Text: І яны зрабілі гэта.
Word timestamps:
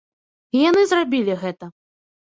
І 0.55 0.63
яны 0.69 0.81
зрабілі 0.91 1.37
гэта. 1.45 1.65